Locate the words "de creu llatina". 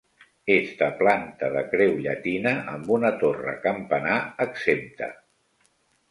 1.55-2.53